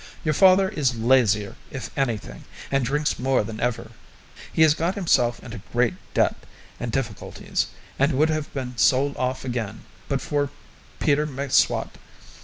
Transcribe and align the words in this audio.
Your 0.23 0.33
father 0.33 0.67
is 0.67 0.95
lazier 0.95 1.55
if 1.69 1.95
anything, 1.95 2.45
and 2.71 2.83
drinks 2.83 3.19
more 3.19 3.43
than 3.43 3.59
ever. 3.59 3.91
He 4.51 4.63
has 4.63 4.73
got 4.73 4.95
himself 4.95 5.39
into 5.43 5.61
great 5.71 5.93
debt 6.15 6.33
and 6.79 6.91
difficulties, 6.91 7.67
and 7.99 8.13
would 8.13 8.29
have 8.31 8.51
been 8.51 8.75
sold 8.77 9.15
off 9.15 9.45
again 9.45 9.83
but 10.09 10.19
for 10.19 10.49
Peter 10.99 11.27
M'Swat. 11.27 11.99